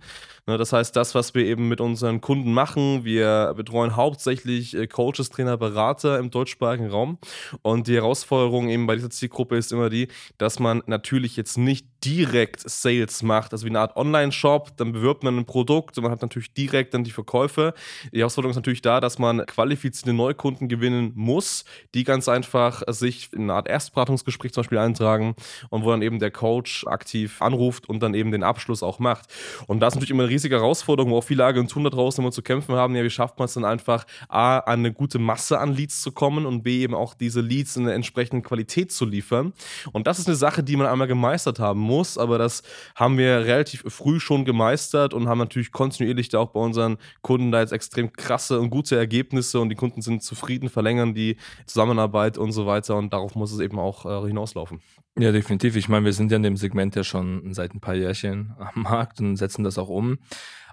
Ne, 0.48 0.58
das 0.58 0.72
heißt, 0.72 0.96
das, 0.96 1.14
was 1.14 1.36
wir 1.36 1.46
eben 1.46 1.68
mit 1.68 1.82
unseren 1.82 2.22
Kunden 2.22 2.54
machen, 2.54 3.04
wir 3.04 3.54
betreuen 3.58 3.98
hauptsächlich 3.98 4.74
äh, 4.74 4.88
Coaches, 4.88 5.30
Trainer, 5.30 5.58
Berater 5.58 6.18
im 6.18 6.32
deutschsprachigen 6.32 6.90
Raum. 6.90 7.18
Und 7.62 7.88
die 7.88 7.96
Herausforderung 7.96 8.70
eben 8.70 8.88
bei 8.88 8.96
dieser 8.96 9.10
Zielgruppe 9.10 9.58
ist 9.58 9.74
immer 9.74 9.90
die, 9.90 10.08
dass 10.38 10.60
man 10.60 10.82
natürlich 10.86 11.36
jetzt 11.36 11.58
nicht 11.58 11.86
direkt 12.04 12.68
Sales 12.68 13.22
macht, 13.22 13.52
also 13.52 13.66
wie 13.66 13.70
eine 13.70 13.81
Art 13.82 13.96
Online-Shop, 13.96 14.78
dann 14.78 14.92
bewirbt 14.92 15.24
man 15.24 15.38
ein 15.38 15.46
Produkt 15.46 15.98
und 15.98 16.04
man 16.04 16.12
hat 16.12 16.22
natürlich 16.22 16.54
direkt 16.54 16.94
dann 16.94 17.04
die 17.04 17.12
Verkäufe. 17.12 17.74
Die 18.12 18.20
Herausforderung 18.20 18.52
ist 18.52 18.58
natürlich 18.58 18.82
da, 18.82 19.00
dass 19.00 19.20
man 19.20 19.46
qualifizierte 19.46 20.14
Neukunden 20.14 20.68
gewinnen 20.68 21.12
muss, 21.16 21.66
die 21.94 22.04
ganz 22.04 22.30
einfach 22.30 22.84
sich 22.88 23.32
in 23.34 23.44
eine 23.44 23.54
Art 23.54 23.68
Erstberatungsgespräch 23.68 24.54
zum 24.54 24.62
Beispiel 24.62 24.78
eintragen 24.78 25.36
und 25.70 25.84
wo 25.84 25.92
dann 25.92 26.02
eben 26.02 26.20
der 26.20 26.32
Coach 26.32 26.86
aktiv 26.88 27.42
anruft 27.42 27.88
und 27.90 28.02
dann 28.02 28.14
eben 28.14 28.32
den 28.32 28.44
Abschluss 28.44 28.84
auch 28.84 29.00
macht. 29.00 29.26
Und 29.68 29.80
das 29.80 29.94
ist 29.94 29.96
natürlich 29.96 30.12
immer 30.12 30.24
eine 30.24 30.32
riesige 30.32 30.56
Herausforderung, 30.56 31.12
wo 31.12 31.18
auch 31.18 31.24
viele 31.24 31.46
Agenturen 31.46 31.84
da 31.84 31.90
draußen 31.90 32.24
immer 32.24 32.32
zu 32.32 32.42
kämpfen 32.42 32.76
haben. 32.76 32.96
Ja, 32.96 33.04
wie 33.04 33.10
schafft 33.10 33.40
man 33.40 33.46
es 33.46 33.54
dann 33.54 33.66
einfach, 33.66 34.06
A, 34.28 34.60
an 34.60 34.80
eine 34.80 34.94
gute 34.94 35.20
Masse 35.20 35.60
an 35.60 35.74
Leads 35.74 36.02
zu 36.02 36.12
kommen 36.12 36.46
und 36.46 36.64
B, 36.64 36.82
eben 36.82 36.94
auch 36.94 37.14
diese 37.14 37.42
Leads 37.42 37.76
in 37.78 37.84
einer 37.84 37.94
entsprechenden 37.94 38.44
Qualität 38.44 38.92
zu 38.92 39.06
liefern. 39.06 39.54
Und 39.92 40.08
das 40.08 40.20
ist 40.20 40.28
eine 40.28 40.36
Sache, 40.36 40.64
die 40.64 40.76
man 40.76 40.88
einmal 40.88 41.08
gemeistert 41.08 41.60
haben 41.60 41.80
muss, 41.80 42.18
aber 42.18 42.38
das 42.38 42.64
haben 42.96 43.18
wir 43.18 43.46
relativ 43.46 43.71
früh 43.80 44.20
schon 44.20 44.46
gemeistert 44.46 45.14
und 45.14 45.28
haben 45.28 45.40
natürlich 45.40 45.72
kontinuierlich 45.72 46.30
da 46.30 46.40
auch 46.40 46.52
bei 46.52 46.60
unseren 46.60 46.98
Kunden 47.22 47.52
da 47.52 47.62
jetzt 47.62 47.72
extrem 47.72 48.14
krasse 48.14 48.60
und 48.60 48.70
gute 48.70 48.96
Ergebnisse 48.96 49.60
und 49.60 49.70
die 49.70 49.76
Kunden 49.76 50.02
sind 50.02 50.24
zufrieden, 50.24 50.70
verlängern 50.70 51.14
die 51.14 51.38
Zusammenarbeit 51.66 52.38
und 52.38 52.52
so 52.52 52.66
weiter 52.66 52.96
und 52.98 53.14
darauf 53.14 53.36
muss 53.36 53.52
es 53.52 53.60
eben 53.60 53.80
auch 53.80 54.06
äh, 54.06 54.28
hinauslaufen. 54.28 54.82
Ja, 55.20 55.32
definitiv. 55.32 55.76
Ich 55.76 55.90
meine, 55.90 56.06
wir 56.06 56.14
sind 56.14 56.32
ja 56.32 56.38
in 56.38 56.44
dem 56.44 56.58
Segment 56.58 56.96
ja 56.96 57.04
schon 57.04 57.54
seit 57.54 57.74
ein 57.74 57.82
paar 57.82 57.96
Jährchen 57.96 58.54
am 58.58 58.84
Markt 58.84 59.20
und 59.20 59.36
setzen 59.36 59.64
das 59.64 59.78
auch 59.78 59.90
um. 59.90 60.20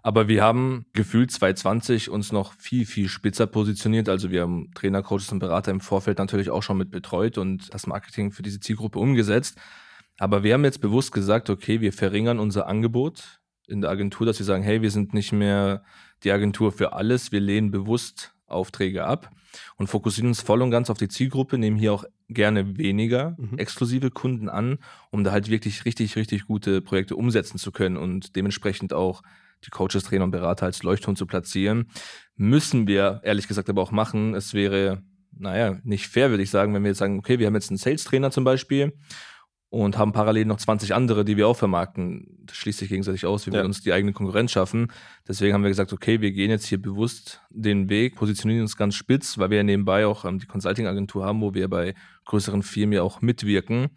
Aber 0.02 0.28
wir 0.28 0.42
haben 0.42 0.86
gefühlt 0.92 1.30
2020 1.30 2.08
uns 2.08 2.32
noch 2.32 2.54
viel, 2.54 2.86
viel 2.86 3.08
spitzer 3.08 3.46
positioniert. 3.46 4.08
Also 4.08 4.30
wir 4.30 4.42
haben 4.42 4.70
Trainer, 4.74 5.02
Coaches 5.02 5.32
und 5.32 5.38
Berater 5.38 5.70
im 5.70 5.80
Vorfeld 5.80 6.18
natürlich 6.18 6.50
auch 6.50 6.62
schon 6.62 6.78
mit 6.78 6.90
betreut 6.90 7.36
und 7.36 7.72
das 7.74 7.86
Marketing 7.86 8.30
für 8.30 8.42
diese 8.42 8.60
Zielgruppe 8.60 8.98
umgesetzt. 8.98 9.58
Aber 10.18 10.42
wir 10.42 10.54
haben 10.54 10.64
jetzt 10.64 10.80
bewusst 10.80 11.12
gesagt, 11.12 11.48
okay, 11.48 11.80
wir 11.80 11.92
verringern 11.92 12.38
unser 12.40 12.66
Angebot 12.66 13.40
in 13.68 13.80
der 13.80 13.90
Agentur, 13.90 14.26
dass 14.26 14.38
wir 14.38 14.46
sagen, 14.46 14.62
hey, 14.62 14.82
wir 14.82 14.90
sind 14.90 15.14
nicht 15.14 15.32
mehr 15.32 15.84
die 16.24 16.32
Agentur 16.32 16.72
für 16.72 16.92
alles, 16.92 17.32
wir 17.32 17.40
lehnen 17.40 17.70
bewusst 17.70 18.34
Aufträge 18.46 19.04
ab 19.04 19.30
und 19.76 19.88
fokussieren 19.88 20.28
uns 20.28 20.40
voll 20.40 20.62
und 20.62 20.70
ganz 20.70 20.90
auf 20.90 20.98
die 20.98 21.08
Zielgruppe, 21.08 21.58
nehmen 21.58 21.76
hier 21.76 21.92
auch 21.92 22.04
gerne 22.28 22.76
weniger 22.76 23.36
mhm. 23.38 23.58
exklusive 23.58 24.10
Kunden 24.10 24.48
an, 24.48 24.78
um 25.10 25.22
da 25.22 25.32
halt 25.32 25.50
wirklich 25.50 25.84
richtig, 25.84 26.16
richtig 26.16 26.46
gute 26.46 26.80
Projekte 26.80 27.14
umsetzen 27.14 27.58
zu 27.58 27.70
können 27.70 27.96
und 27.96 28.36
dementsprechend 28.36 28.92
auch 28.92 29.22
die 29.64 29.70
Coaches, 29.70 30.04
Trainer 30.04 30.24
und 30.24 30.30
Berater 30.30 30.66
als 30.66 30.82
Leuchtturm 30.82 31.16
zu 31.16 31.26
platzieren. 31.26 31.90
Müssen 32.36 32.86
wir 32.86 33.20
ehrlich 33.24 33.48
gesagt 33.48 33.68
aber 33.68 33.82
auch 33.82 33.90
machen. 33.90 34.34
Es 34.34 34.54
wäre, 34.54 35.02
naja, 35.36 35.78
nicht 35.82 36.08
fair, 36.08 36.30
würde 36.30 36.42
ich 36.42 36.50
sagen, 36.50 36.74
wenn 36.74 36.82
wir 36.82 36.90
jetzt 36.90 36.98
sagen, 36.98 37.18
okay, 37.18 37.38
wir 37.38 37.46
haben 37.46 37.54
jetzt 37.54 37.70
einen 37.70 37.78
Sales-Trainer 37.78 38.30
zum 38.30 38.44
Beispiel 38.44 38.92
und 39.70 39.98
haben 39.98 40.12
parallel 40.12 40.46
noch 40.46 40.56
20 40.56 40.94
andere, 40.94 41.24
die 41.24 41.36
wir 41.36 41.46
auch 41.46 41.56
vermarkten. 41.56 42.26
Das 42.46 42.56
schließt 42.56 42.78
sich 42.78 42.88
gegenseitig 42.88 43.26
aus, 43.26 43.46
wie 43.46 43.50
ja. 43.50 43.58
wir 43.58 43.64
uns 43.64 43.82
die 43.82 43.92
eigene 43.92 44.12
Konkurrenz 44.12 44.52
schaffen. 44.52 44.90
Deswegen 45.26 45.52
haben 45.52 45.62
wir 45.62 45.68
gesagt, 45.68 45.92
okay, 45.92 46.20
wir 46.20 46.32
gehen 46.32 46.50
jetzt 46.50 46.66
hier 46.66 46.80
bewusst 46.80 47.42
den 47.50 47.90
Weg, 47.90 48.16
positionieren 48.16 48.62
uns 48.62 48.76
ganz 48.76 48.94
spitz, 48.94 49.36
weil 49.36 49.50
wir 49.50 49.58
ja 49.58 49.62
nebenbei 49.62 50.06
auch 50.06 50.24
ähm, 50.24 50.38
die 50.38 50.46
Consulting-Agentur 50.46 51.24
haben, 51.24 51.42
wo 51.42 51.52
wir 51.52 51.68
bei 51.68 51.94
größeren 52.24 52.62
Firmen 52.62 52.94
ja 52.94 53.02
auch 53.02 53.20
mitwirken. 53.20 53.88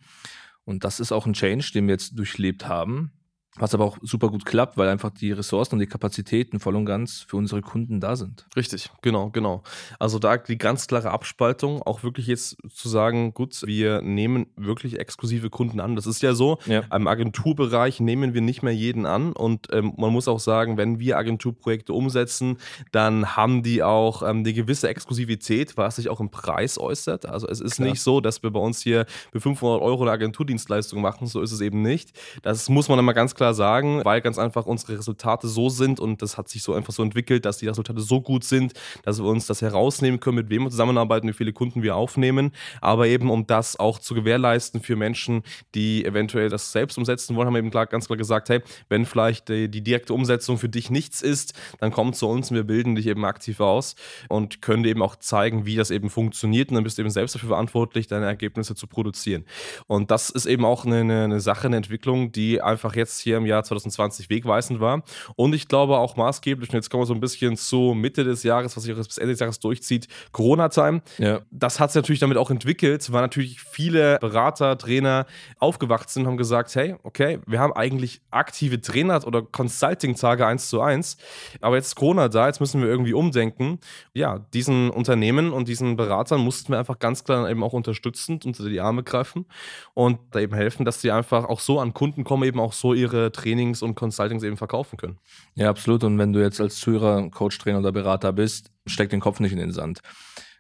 Und 0.66 0.84
das 0.84 1.00
ist 1.00 1.12
auch 1.12 1.26
ein 1.26 1.34
Change, 1.34 1.72
den 1.74 1.88
wir 1.88 1.94
jetzt 1.94 2.18
durchlebt 2.18 2.68
haben. 2.68 3.14
Was 3.58 3.74
aber 3.74 3.84
auch 3.84 3.98
super 4.02 4.30
gut 4.30 4.46
klappt, 4.46 4.78
weil 4.78 4.88
einfach 4.88 5.10
die 5.10 5.34
Ressourcen 5.34 5.76
und 5.76 5.80
die 5.80 5.86
Kapazitäten 5.86 6.62
voll 6.62 6.78
und 6.78 6.86
ganz 6.86 7.26
für 7.28 7.36
unsere 7.36 7.62
Kunden 7.62 8.00
da 8.00 8.16
sind. 8.16 8.48
Richtig, 8.56 8.90
genau, 9.02 9.30
genau. 9.30 9.64
Also 10.00 10.20
da 10.20 10.38
die 10.38 10.58
ganz 10.58 10.88
klare 10.88 11.12
Abspaltung, 11.12 11.82
auch 11.82 12.02
wirklich 12.02 12.28
jetzt 12.28 12.56
zu 12.74 12.88
sagen, 12.88 13.34
gut, 13.34 13.62
wir 13.66 14.02
nehmen 14.02 14.46
wirklich 14.56 15.00
exklusive 15.00 15.50
Kunden 15.50 15.82
an. 15.82 15.98
Das 15.98 16.08
ist 16.08 16.22
ja 16.22 16.34
so, 16.34 16.60
ja. 16.66 16.84
im 16.96 17.08
Agenturbereich 17.08 18.00
nehmen 18.00 18.34
wir 18.34 18.40
nicht 18.40 18.64
mehr 18.64 18.74
jeden 18.74 19.06
an 19.06 19.34
und 19.34 19.68
ähm, 19.74 19.96
man 19.98 20.14
muss 20.14 20.30
auch 20.30 20.40
sagen, 20.40 20.78
wenn 20.78 21.00
wir 21.00 21.18
Agenturprojekte 21.18 21.92
umsetzen, 21.92 22.58
dann 22.94 23.36
haben 23.36 23.64
die 23.64 23.84
auch 23.84 24.22
ähm, 24.22 24.40
eine 24.40 24.54
gewisse 24.54 24.88
Exklusivität, 24.88 25.76
was 25.76 25.98
sich 25.98 26.08
auch 26.08 26.22
im 26.22 26.32
Preis 26.32 26.78
äußert. 26.78 27.26
Also 27.26 27.50
es 27.50 27.60
ist 27.60 27.76
Klar. 27.76 27.90
nicht 27.90 28.02
so, 28.02 28.22
dass 28.22 28.44
wir 28.44 28.52
bei 28.52 28.62
uns 28.62 28.82
hier 28.82 29.06
für 29.34 29.42
500 29.42 29.82
Euro 29.82 30.04
eine 30.04 30.12
Agenturdienstleistung 30.12 31.02
machen, 31.02 31.28
so 31.28 31.42
ist 31.42 31.52
es 31.52 31.60
eben 31.60 31.82
nicht. 31.82 32.18
Das 32.44 32.70
muss 32.70 32.88
man 32.88 32.98
immer 32.98 33.14
ganz 33.14 33.36
klar 33.36 33.41
klar 33.42 33.54
sagen, 33.56 34.06
weil 34.06 34.22
ganz 34.22 34.38
einfach 34.38 34.68
unsere 34.68 35.00
Resultate 35.00 35.48
so 35.48 35.70
sind 35.70 36.00
und 36.00 36.22
das 36.22 36.38
hat 36.38 36.48
sich 36.48 36.62
so 36.62 36.76
einfach 36.76 36.94
so 36.94 37.02
entwickelt, 37.02 37.44
dass 37.44 37.58
die 37.58 37.68
Resultate 37.68 38.00
so 38.00 38.22
gut 38.22 38.44
sind, 38.44 38.74
dass 39.02 39.18
wir 39.18 39.26
uns 39.26 39.48
das 39.48 39.64
herausnehmen 39.64 40.20
können, 40.20 40.36
mit 40.36 40.52
wem 40.52 40.62
wir 40.64 40.70
zusammenarbeiten, 40.70 41.28
wie 41.28 41.34
viele 41.34 41.52
Kunden 41.52 41.82
wir 41.82 41.96
aufnehmen. 41.96 42.52
Aber 42.82 43.08
eben, 43.08 43.32
um 43.32 43.48
das 43.48 43.80
auch 43.80 43.98
zu 43.98 44.14
gewährleisten 44.14 44.80
für 44.80 44.96
Menschen, 44.96 45.42
die 45.74 46.06
eventuell 46.06 46.50
das 46.50 46.72
selbst 46.72 47.00
umsetzen 47.00 47.36
wollen, 47.36 47.48
haben 47.48 47.56
wir 47.56 47.60
eben 47.60 47.72
klar, 47.72 47.88
ganz 47.88 48.06
klar 48.06 48.18
gesagt, 48.18 48.50
hey, 48.50 48.62
wenn 48.90 49.08
vielleicht 49.08 49.50
die, 49.50 49.70
die 49.70 49.82
direkte 49.82 50.14
Umsetzung 50.14 50.60
für 50.60 50.70
dich 50.70 50.92
nichts 50.92 51.24
ist, 51.24 51.56
dann 51.80 51.92
komm 51.92 52.14
zu 52.14 52.28
uns 52.28 52.52
und 52.52 52.58
wir 52.58 52.64
bilden 52.64 52.94
dich 52.94 53.08
eben 53.08 53.26
aktiv 53.26 53.60
aus 53.60 53.96
und 54.30 54.62
können 54.62 54.84
dir 54.84 54.90
eben 54.90 55.02
auch 55.02 55.16
zeigen, 55.16 55.66
wie 55.66 55.78
das 55.78 55.90
eben 55.90 56.12
funktioniert 56.12 56.70
und 56.70 56.76
dann 56.76 56.84
bist 56.84 57.00
du 57.00 57.02
eben 57.02 57.10
selbst 57.10 57.34
dafür 57.34 57.50
verantwortlich, 57.50 58.06
deine 58.06 58.28
Ergebnisse 58.28 58.76
zu 58.76 58.86
produzieren. 58.86 59.46
Und 59.88 60.12
das 60.12 60.30
ist 60.30 60.46
eben 60.46 60.64
auch 60.64 60.86
eine, 60.86 61.00
eine 61.00 61.40
Sache, 61.40 61.66
eine 61.66 61.78
Entwicklung, 61.78 62.32
die 62.32 62.62
einfach 62.62 62.96
jetzt 62.96 63.20
hier 63.20 63.31
hier 63.32 63.38
im 63.38 63.46
Jahr 63.46 63.64
2020 63.64 64.30
wegweisend 64.30 64.80
war. 64.80 65.04
Und 65.36 65.54
ich 65.54 65.68
glaube 65.68 65.98
auch 65.98 66.16
maßgeblich, 66.16 66.70
und 66.70 66.76
jetzt 66.76 66.90
kommen 66.90 67.04
wir 67.04 67.08
so 67.08 67.14
ein 67.14 67.20
bisschen 67.20 67.56
zu 67.56 67.94
Mitte 67.96 68.24
des 68.24 68.44
Jahres, 68.44 68.76
was 68.76 68.84
sich 68.84 68.96
bis 68.96 69.18
Ende 69.18 69.34
des 69.34 69.40
Jahres 69.40 69.60
durchzieht, 69.60 70.08
Corona-Time. 70.32 71.02
Ja. 71.18 71.42
Das 71.50 71.80
hat 71.80 71.92
sich 71.92 72.02
natürlich 72.02 72.20
damit 72.20 72.38
auch 72.38 72.52
entwickelt, 72.52 73.12
weil 73.12 73.22
natürlich 73.22 73.62
viele 73.62 74.18
Berater, 74.20 74.78
Trainer 74.78 75.26
aufgewacht 75.60 76.10
sind 76.10 76.24
und 76.24 76.30
haben 76.30 76.38
gesagt, 76.38 76.76
hey, 76.76 76.96
okay, 77.04 77.40
wir 77.48 77.60
haben 77.60 77.74
eigentlich 77.74 78.22
aktive 78.32 78.82
Trainer- 78.82 79.26
oder 79.26 79.42
Consulting-Tage 79.42 80.46
1 80.46 80.70
zu 80.70 80.82
1, 80.82 81.18
aber 81.62 81.76
jetzt 81.76 81.88
ist 81.88 81.96
Corona 81.96 82.28
da, 82.28 82.48
jetzt 82.48 82.60
müssen 82.60 82.82
wir 82.82 82.90
irgendwie 82.90 83.14
umdenken. 83.14 83.80
Ja, 84.14 84.40
diesen 84.54 84.90
Unternehmen 84.90 85.54
und 85.54 85.68
diesen 85.68 85.96
Beratern 85.96 86.42
mussten 86.42 86.74
wir 86.74 86.80
einfach 86.80 87.00
ganz 87.00 87.24
klar 87.24 87.50
eben 87.50 87.64
auch 87.64 87.74
unterstützend 87.74 88.46
unter 88.46 88.68
die 88.68 88.82
Arme 88.82 89.04
greifen 89.04 89.46
und 89.94 90.20
da 90.32 90.40
eben 90.40 90.56
helfen, 90.56 90.86
dass 90.86 91.02
sie 91.02 91.12
einfach 91.12 91.46
auch 91.46 91.60
so 91.60 91.80
an 91.80 91.94
Kunden 91.94 92.24
kommen, 92.24 92.44
eben 92.44 92.60
auch 92.60 92.74
so 92.74 92.94
ihre 92.94 93.21
Trainings 93.30 93.82
und 93.82 93.96
Consultings 93.96 94.44
eben 94.44 94.58
verkaufen 94.58 94.98
können. 94.98 95.18
Ja, 95.56 95.70
absolut. 95.70 96.04
Und 96.04 96.18
wenn 96.18 96.34
du 96.34 96.42
jetzt 96.42 96.60
als 96.60 96.80
Zuhörer, 96.80 97.30
Coach, 97.30 97.58
Trainer 97.60 97.80
oder 97.80 97.92
Berater 97.92 98.34
bist, 98.34 98.72
steck 98.86 99.10
den 99.10 99.20
Kopf 99.20 99.40
nicht 99.40 99.52
in 99.52 99.60
den 99.60 99.72
Sand. 99.72 100.02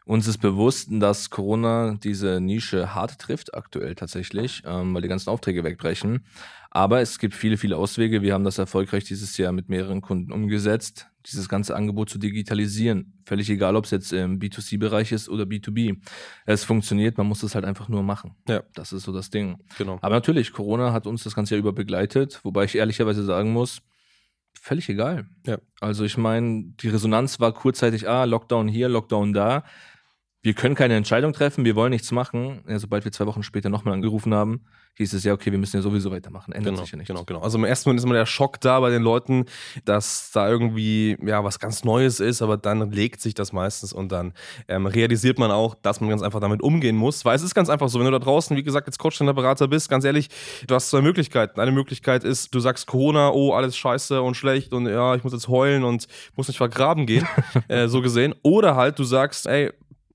Uns 0.05 0.27
ist 0.27 0.39
bewusst, 0.39 0.89
dass 0.91 1.29
Corona 1.29 1.95
diese 2.03 2.41
Nische 2.41 2.93
hart 2.95 3.19
trifft 3.19 3.53
aktuell 3.53 3.95
tatsächlich, 3.95 4.63
ähm, 4.65 4.93
weil 4.93 5.01
die 5.01 5.07
ganzen 5.07 5.29
Aufträge 5.29 5.63
wegbrechen. 5.63 6.25
Aber 6.73 7.01
es 7.01 7.19
gibt 7.19 7.35
viele, 7.35 7.57
viele 7.57 7.75
Auswege. 7.75 8.21
Wir 8.21 8.33
haben 8.33 8.45
das 8.45 8.57
erfolgreich 8.57 9.03
dieses 9.03 9.35
Jahr 9.37 9.51
mit 9.51 9.67
mehreren 9.67 9.99
Kunden 9.99 10.31
umgesetzt, 10.31 11.07
dieses 11.25 11.49
ganze 11.49 11.75
Angebot 11.75 12.09
zu 12.09 12.17
digitalisieren. 12.17 13.21
Völlig 13.25 13.49
egal, 13.49 13.75
ob 13.75 13.83
es 13.83 13.91
jetzt 13.91 14.13
im 14.13 14.39
B2C-Bereich 14.39 15.11
ist 15.11 15.27
oder 15.27 15.43
B2B. 15.43 15.97
Es 16.45 16.63
funktioniert, 16.63 17.17
man 17.17 17.27
muss 17.27 17.43
es 17.43 17.55
halt 17.55 17.65
einfach 17.65 17.89
nur 17.89 18.03
machen. 18.03 18.35
Ja. 18.47 18.63
Das 18.73 18.93
ist 18.93 19.03
so 19.03 19.11
das 19.11 19.29
Ding. 19.29 19.57
Genau. 19.77 19.99
Aber 20.01 20.15
natürlich, 20.15 20.53
Corona 20.53 20.93
hat 20.93 21.07
uns 21.07 21.23
das 21.25 21.35
ganze 21.35 21.55
Jahr 21.55 21.59
über 21.59 21.73
begleitet, 21.73 22.39
wobei 22.43 22.63
ich 22.63 22.75
ehrlicherweise 22.75 23.25
sagen 23.25 23.51
muss, 23.51 23.81
völlig 24.53 24.87
egal. 24.87 25.27
Ja. 25.45 25.57
Also 25.81 26.05
ich 26.05 26.17
meine, 26.17 26.63
die 26.79 26.87
Resonanz 26.87 27.41
war 27.41 27.53
kurzzeitig, 27.53 28.07
ah, 28.07 28.23
Lockdown 28.23 28.69
hier, 28.69 28.87
Lockdown 28.87 29.33
da 29.33 29.65
wir 30.43 30.53
können 30.53 30.75
keine 30.75 30.95
Entscheidung 30.95 31.33
treffen, 31.33 31.65
wir 31.65 31.75
wollen 31.75 31.91
nichts 31.91 32.11
machen. 32.11 32.63
Ja, 32.67 32.79
sobald 32.79 33.05
wir 33.05 33.11
zwei 33.11 33.27
Wochen 33.27 33.43
später 33.43 33.69
nochmal 33.69 33.93
angerufen 33.93 34.33
haben, 34.33 34.61
hieß 34.95 35.13
es 35.13 35.23
ja, 35.23 35.33
okay, 35.33 35.51
wir 35.51 35.59
müssen 35.59 35.77
ja 35.77 35.83
sowieso 35.83 36.11
weitermachen. 36.11 36.51
Ändert 36.51 36.73
genau, 36.73 36.83
sich 36.83 36.91
ja 36.91 36.97
nichts. 36.97 37.07
Genau, 37.07 37.23
genau. 37.25 37.41
Also 37.41 37.59
im 37.59 37.63
ersten 37.63 37.89
Moment 37.89 37.99
ist 37.99 38.05
immer 38.05 38.15
der 38.15 38.25
Schock 38.25 38.59
da 38.59 38.79
bei 38.79 38.89
den 38.89 39.03
Leuten, 39.03 39.45
dass 39.85 40.31
da 40.31 40.49
irgendwie 40.49 41.15
ja 41.23 41.43
was 41.43 41.59
ganz 41.59 41.83
Neues 41.83 42.19
ist, 42.19 42.41
aber 42.41 42.57
dann 42.57 42.91
legt 42.91 43.21
sich 43.21 43.35
das 43.35 43.53
meistens 43.53 43.93
und 43.93 44.11
dann 44.11 44.33
ähm, 44.67 44.87
realisiert 44.87 45.37
man 45.37 45.51
auch, 45.51 45.75
dass 45.75 46.01
man 46.01 46.09
ganz 46.09 46.23
einfach 46.23 46.39
damit 46.39 46.61
umgehen 46.61 46.95
muss. 46.95 47.23
Weil 47.23 47.35
es 47.35 47.43
ist 47.43 47.53
ganz 47.53 47.69
einfach 47.69 47.89
so, 47.89 47.99
wenn 47.99 48.05
du 48.05 48.11
da 48.11 48.19
draußen, 48.19 48.57
wie 48.57 48.63
gesagt, 48.63 48.87
jetzt 48.87 48.97
Coach-Berater 48.97 49.67
bist, 49.67 49.89
ganz 49.89 50.05
ehrlich, 50.05 50.29
du 50.67 50.73
hast 50.73 50.89
zwei 50.89 51.01
Möglichkeiten. 51.01 51.59
Eine 51.59 51.71
Möglichkeit 51.71 52.23
ist, 52.23 52.53
du 52.53 52.59
sagst 52.59 52.87
Corona, 52.87 53.31
oh, 53.31 53.53
alles 53.53 53.77
scheiße 53.77 54.21
und 54.21 54.35
schlecht 54.35 54.73
und 54.73 54.87
ja, 54.87 55.15
ich 55.15 55.23
muss 55.23 55.33
jetzt 55.33 55.47
heulen 55.47 55.83
und 55.83 56.07
muss 56.35 56.47
nicht 56.47 56.57
vergraben 56.57 57.05
gehen, 57.05 57.27
äh, 57.67 57.87
so 57.87 58.01
gesehen. 58.01 58.33
Oder 58.41 58.75
halt, 58.75 58.97
du 58.97 59.03
sagst, 59.03 59.45
ey, 59.45 59.71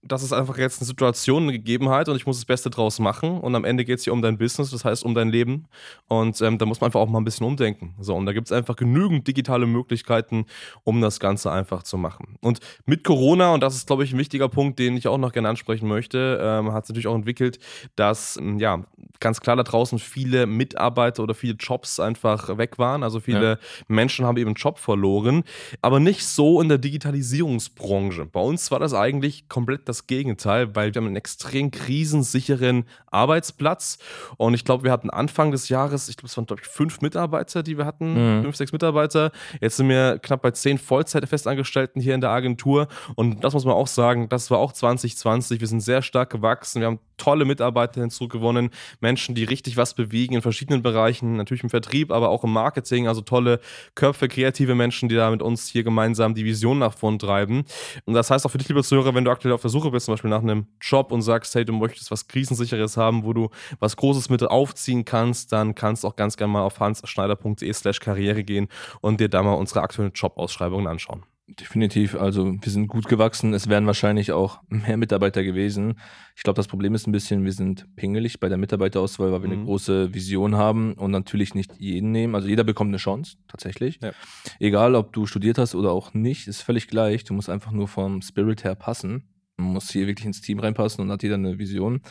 das 0.08 0.22
ist 0.22 0.32
einfach 0.32 0.58
jetzt 0.58 0.80
eine 0.80 0.86
Situation, 0.86 1.44
eine 1.44 1.52
Gegebenheit 1.52 2.08
und 2.08 2.16
ich 2.16 2.26
muss 2.26 2.38
das 2.38 2.44
Beste 2.44 2.70
draus 2.70 2.98
machen. 2.98 3.40
Und 3.40 3.54
am 3.54 3.64
Ende 3.64 3.84
geht 3.84 3.98
es 3.98 4.04
hier 4.04 4.12
um 4.12 4.22
dein 4.22 4.38
Business, 4.38 4.70
das 4.70 4.84
heißt 4.84 5.04
um 5.04 5.14
dein 5.14 5.28
Leben. 5.28 5.66
Und 6.08 6.40
ähm, 6.40 6.58
da 6.58 6.66
muss 6.66 6.80
man 6.80 6.88
einfach 6.88 7.00
auch 7.00 7.08
mal 7.08 7.20
ein 7.20 7.24
bisschen 7.24 7.46
umdenken. 7.46 7.94
So, 8.00 8.14
und 8.14 8.26
da 8.26 8.32
gibt 8.32 8.48
es 8.48 8.52
einfach 8.52 8.76
genügend 8.76 9.26
digitale 9.26 9.66
Möglichkeiten, 9.66 10.46
um 10.84 11.00
das 11.00 11.20
Ganze 11.20 11.50
einfach 11.50 11.82
zu 11.82 11.98
machen. 11.98 12.36
Und 12.40 12.60
mit 12.84 13.04
Corona, 13.04 13.52
und 13.52 13.60
das 13.60 13.74
ist, 13.74 13.86
glaube 13.86 14.04
ich, 14.04 14.12
ein 14.12 14.18
wichtiger 14.18 14.48
Punkt, 14.48 14.78
den 14.78 14.96
ich 14.96 15.08
auch 15.08 15.18
noch 15.18 15.32
gerne 15.32 15.48
ansprechen 15.48 15.88
möchte, 15.88 16.38
ähm, 16.40 16.72
hat 16.72 16.84
es 16.84 16.90
natürlich 16.90 17.06
auch 17.06 17.14
entwickelt, 17.14 17.58
dass 17.96 18.36
ähm, 18.36 18.58
ja 18.58 18.84
ganz 19.20 19.40
klar 19.40 19.56
da 19.56 19.62
draußen 19.62 19.98
viele 19.98 20.46
Mitarbeiter 20.46 21.22
oder 21.22 21.34
viele 21.34 21.54
Jobs 21.54 22.00
einfach 22.00 22.56
weg 22.58 22.78
waren. 22.78 23.02
Also 23.02 23.20
viele 23.20 23.50
ja. 23.50 23.58
Menschen 23.88 24.24
haben 24.24 24.36
eben 24.36 24.48
einen 24.48 24.56
Job 24.56 24.78
verloren, 24.78 25.44
aber 25.82 26.00
nicht 26.00 26.24
so 26.26 26.60
in 26.60 26.68
der 26.68 26.78
Digitalisierungsbranche. 26.78 28.26
Bei 28.26 28.40
uns 28.40 28.70
war 28.70 28.78
das 28.78 28.94
eigentlich 28.94 29.48
komplett 29.48 29.88
das 29.88 29.95
das 29.96 30.06
Gegenteil, 30.06 30.74
weil 30.74 30.94
wir 30.94 31.00
haben 31.00 31.06
einen 31.06 31.16
extrem 31.16 31.70
krisensicheren 31.70 32.84
Arbeitsplatz. 33.06 33.98
Und 34.36 34.54
ich 34.54 34.64
glaube, 34.64 34.84
wir 34.84 34.92
hatten 34.92 35.10
Anfang 35.10 35.50
des 35.50 35.68
Jahres, 35.68 36.08
ich 36.08 36.16
glaube, 36.16 36.28
es 36.28 36.36
waren, 36.36 36.46
glaube 36.46 36.62
ich, 36.62 36.68
fünf 36.68 37.00
Mitarbeiter, 37.00 37.62
die 37.62 37.78
wir 37.78 37.86
hatten, 37.86 38.38
mhm. 38.38 38.42
fünf, 38.42 38.56
sechs 38.56 38.72
Mitarbeiter. 38.72 39.32
Jetzt 39.60 39.76
sind 39.76 39.88
wir 39.88 40.18
knapp 40.18 40.42
bei 40.42 40.50
zehn 40.50 40.78
Vollzeitfestangestellten 40.78 42.00
hier 42.00 42.14
in 42.14 42.20
der 42.20 42.30
Agentur. 42.30 42.88
Und 43.14 43.42
das 43.42 43.54
muss 43.54 43.64
man 43.64 43.74
auch 43.74 43.86
sagen, 43.86 44.28
das 44.28 44.50
war 44.50 44.58
auch 44.58 44.72
2020. 44.72 45.60
Wir 45.60 45.68
sind 45.68 45.80
sehr 45.80 46.02
stark 46.02 46.30
gewachsen. 46.30 46.80
Wir 46.80 46.88
haben 46.88 47.00
tolle 47.16 47.44
Mitarbeiter 47.44 48.00
hinzugewonnen, 48.00 48.70
Menschen, 49.00 49.34
die 49.34 49.44
richtig 49.44 49.76
was 49.76 49.94
bewegen 49.94 50.34
in 50.34 50.42
verschiedenen 50.42 50.82
Bereichen, 50.82 51.36
natürlich 51.36 51.62
im 51.62 51.70
Vertrieb, 51.70 52.10
aber 52.10 52.28
auch 52.28 52.44
im 52.44 52.52
Marketing, 52.52 53.08
also 53.08 53.20
tolle 53.20 53.60
Köpfe, 53.94 54.28
kreative 54.28 54.74
Menschen, 54.74 55.08
die 55.08 55.14
da 55.14 55.30
mit 55.30 55.42
uns 55.42 55.68
hier 55.68 55.84
gemeinsam 55.84 56.34
die 56.34 56.44
Vision 56.44 56.78
nach 56.78 56.94
vorn 56.94 57.18
treiben. 57.18 57.64
Und 58.04 58.14
das 58.14 58.30
heißt 58.30 58.46
auch 58.46 58.50
für 58.50 58.58
dich, 58.58 58.68
lieber 58.68 58.82
Zuhörer, 58.82 59.14
wenn 59.14 59.24
du 59.24 59.30
aktuell 59.30 59.54
auf 59.54 59.62
der 59.62 59.70
Suche 59.70 59.90
bist, 59.90 60.06
zum 60.06 60.14
Beispiel 60.14 60.30
nach 60.30 60.42
einem 60.42 60.66
Job 60.80 61.12
und 61.12 61.22
sagst, 61.22 61.54
hey, 61.54 61.64
du 61.64 61.72
möchtest 61.72 62.10
was 62.10 62.28
Krisensicheres 62.28 62.96
haben, 62.96 63.24
wo 63.24 63.32
du 63.32 63.50
was 63.78 63.96
Großes 63.96 64.28
mit 64.28 64.42
aufziehen 64.42 65.04
kannst, 65.04 65.52
dann 65.52 65.74
kannst 65.74 66.04
du 66.04 66.08
auch 66.08 66.16
ganz 66.16 66.36
gerne 66.36 66.52
mal 66.52 66.62
auf 66.62 66.80
hansschneider.de 66.80 67.72
slash 67.72 68.00
Karriere 68.00 68.44
gehen 68.44 68.68
und 69.00 69.20
dir 69.20 69.28
da 69.28 69.42
mal 69.42 69.54
unsere 69.54 69.80
aktuellen 69.80 70.12
Jobausschreibungen 70.14 70.86
anschauen. 70.86 71.24
Definitiv. 71.48 72.16
Also 72.16 72.56
wir 72.60 72.72
sind 72.72 72.88
gut 72.88 73.06
gewachsen. 73.06 73.54
Es 73.54 73.68
wären 73.68 73.86
wahrscheinlich 73.86 74.32
auch 74.32 74.60
mehr 74.68 74.96
Mitarbeiter 74.96 75.44
gewesen. 75.44 75.94
Ich 76.34 76.42
glaube, 76.42 76.56
das 76.56 76.66
Problem 76.66 76.94
ist 76.94 77.06
ein 77.06 77.12
bisschen, 77.12 77.44
wir 77.44 77.52
sind 77.52 77.86
pingelig 77.94 78.40
bei 78.40 78.48
der 78.48 78.58
Mitarbeiterauswahl, 78.58 79.30
weil 79.30 79.42
wir 79.42 79.48
mhm. 79.48 79.54
eine 79.54 79.64
große 79.64 80.12
Vision 80.12 80.56
haben 80.56 80.94
und 80.94 81.12
natürlich 81.12 81.54
nicht 81.54 81.78
jeden 81.78 82.10
nehmen. 82.10 82.34
Also 82.34 82.48
jeder 82.48 82.64
bekommt 82.64 82.88
eine 82.88 82.96
Chance, 82.96 83.36
tatsächlich. 83.46 84.00
Ja. 84.02 84.10
Egal, 84.58 84.96
ob 84.96 85.12
du 85.12 85.26
studiert 85.26 85.56
hast 85.58 85.76
oder 85.76 85.92
auch 85.92 86.14
nicht, 86.14 86.48
ist 86.48 86.62
völlig 86.62 86.88
gleich. 86.88 87.22
Du 87.22 87.32
musst 87.32 87.48
einfach 87.48 87.70
nur 87.70 87.86
vom 87.86 88.22
Spirit 88.22 88.64
her 88.64 88.74
passen. 88.74 89.22
Man 89.56 89.72
muss 89.72 89.90
hier 89.90 90.06
wirklich 90.06 90.26
ins 90.26 90.40
Team 90.40 90.58
reinpassen 90.58 91.02
und 91.02 91.10
hat 91.10 91.22
jeder 91.22 91.36
eine 91.36 91.58
Vision. 91.58 92.02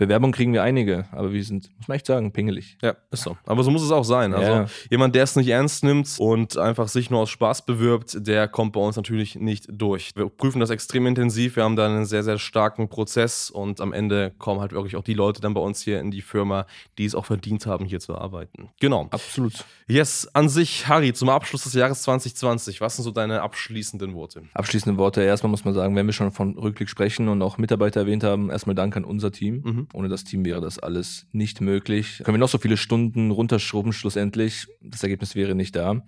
Bewerbung 0.00 0.32
kriegen 0.32 0.54
wir 0.54 0.62
einige, 0.62 1.04
aber 1.12 1.30
wir 1.30 1.44
sind, 1.44 1.70
muss 1.76 1.86
man 1.86 1.96
echt 1.96 2.06
sagen, 2.06 2.32
pingelig. 2.32 2.78
Ja, 2.80 2.96
ist 3.10 3.22
so. 3.22 3.36
Aber 3.44 3.62
so 3.62 3.70
muss 3.70 3.82
es 3.82 3.90
auch 3.90 4.04
sein. 4.04 4.32
Also 4.32 4.50
ja. 4.50 4.66
jemand, 4.90 5.14
der 5.14 5.24
es 5.24 5.36
nicht 5.36 5.48
ernst 5.48 5.84
nimmt 5.84 6.16
und 6.18 6.56
einfach 6.56 6.88
sich 6.88 7.10
nur 7.10 7.20
aus 7.20 7.28
Spaß 7.28 7.66
bewirbt, 7.66 8.26
der 8.26 8.48
kommt 8.48 8.72
bei 8.72 8.80
uns 8.80 8.96
natürlich 8.96 9.34
nicht 9.34 9.66
durch. 9.70 10.12
Wir 10.16 10.30
prüfen 10.30 10.58
das 10.58 10.70
extrem 10.70 11.06
intensiv. 11.06 11.56
Wir 11.56 11.64
haben 11.64 11.76
da 11.76 11.84
einen 11.84 12.06
sehr, 12.06 12.22
sehr 12.22 12.38
starken 12.38 12.88
Prozess 12.88 13.50
und 13.50 13.82
am 13.82 13.92
Ende 13.92 14.32
kommen 14.38 14.60
halt 14.60 14.72
wirklich 14.72 14.96
auch 14.96 15.04
die 15.04 15.12
Leute 15.12 15.42
dann 15.42 15.52
bei 15.52 15.60
uns 15.60 15.82
hier 15.82 16.00
in 16.00 16.10
die 16.10 16.22
Firma, 16.22 16.66
die 16.96 17.04
es 17.04 17.14
auch 17.14 17.26
verdient 17.26 17.66
haben, 17.66 17.84
hier 17.84 18.00
zu 18.00 18.16
arbeiten. 18.16 18.70
Genau. 18.80 19.08
Absolut. 19.10 19.66
Yes, 19.86 20.28
an 20.32 20.48
sich, 20.48 20.88
Harry, 20.88 21.12
zum 21.12 21.28
Abschluss 21.28 21.64
des 21.64 21.74
Jahres 21.74 22.00
2020, 22.02 22.80
was 22.80 22.96
sind 22.96 23.04
so 23.04 23.10
deine 23.10 23.42
abschließenden 23.42 24.14
Worte? 24.14 24.44
Abschließende 24.54 24.96
Worte. 24.98 25.20
Erstmal 25.22 25.50
muss 25.50 25.66
man 25.66 25.74
sagen, 25.74 25.94
wenn 25.94 26.06
wir 26.06 26.14
schon 26.14 26.30
von 26.30 26.56
Rückblick 26.56 26.88
sprechen 26.90 27.28
und 27.28 27.40
auch 27.40 27.56
Mitarbeiter 27.56 28.00
erwähnt 28.00 28.24
haben, 28.24 28.50
erstmal 28.50 28.74
Dank 28.74 28.96
an 28.96 29.04
unser 29.04 29.32
Team. 29.32 29.62
Mhm. 29.64 29.88
Ohne 29.94 30.08
das 30.08 30.24
Team 30.24 30.44
wäre 30.44 30.60
das 30.60 30.78
alles 30.78 31.26
nicht 31.32 31.60
möglich. 31.60 32.20
Können 32.24 32.34
wir 32.34 32.40
noch 32.40 32.48
so 32.48 32.58
viele 32.58 32.76
Stunden 32.76 33.30
runterschrubben, 33.30 33.92
schlussendlich. 33.92 34.66
Das 34.82 35.02
Ergebnis 35.02 35.34
wäre 35.34 35.54
nicht 35.54 35.74
da. 35.74 36.02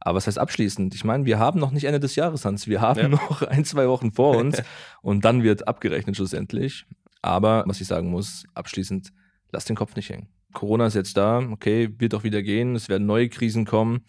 Aber 0.00 0.16
was 0.16 0.26
heißt 0.26 0.38
abschließend? 0.38 0.94
Ich 0.94 1.04
meine, 1.04 1.26
wir 1.26 1.38
haben 1.38 1.60
noch 1.60 1.70
nicht 1.70 1.84
Ende 1.84 2.00
des 2.00 2.16
Jahres, 2.16 2.44
Hans. 2.44 2.66
Wir 2.66 2.80
haben 2.80 3.00
ja. 3.00 3.08
noch 3.08 3.42
ein, 3.42 3.64
zwei 3.64 3.86
Wochen 3.88 4.10
vor 4.10 4.36
uns 4.36 4.60
und 5.02 5.24
dann 5.24 5.42
wird 5.42 5.68
abgerechnet 5.68 6.16
schlussendlich. 6.16 6.86
Aber 7.20 7.62
was 7.66 7.80
ich 7.80 7.86
sagen 7.86 8.10
muss, 8.10 8.44
abschließend, 8.54 9.12
lass 9.52 9.64
den 9.64 9.76
Kopf 9.76 9.94
nicht 9.94 10.10
hängen. 10.10 10.28
Corona 10.52 10.86
ist 10.86 10.94
jetzt 10.94 11.16
da, 11.16 11.38
okay, 11.38 11.88
wird 11.98 12.14
auch 12.14 12.24
wieder 12.24 12.42
gehen, 12.42 12.74
es 12.74 12.88
werden 12.88 13.06
neue 13.06 13.28
Krisen 13.28 13.64
kommen. 13.64 14.02